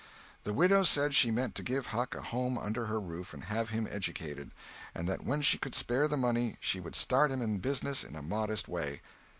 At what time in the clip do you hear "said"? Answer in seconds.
0.81-1.13